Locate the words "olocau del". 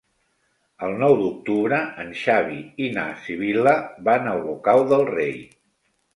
4.43-5.07